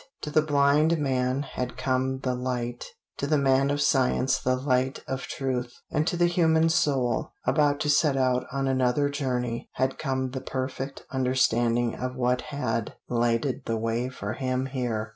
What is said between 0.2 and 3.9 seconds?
To the blind man had come the light; to the man of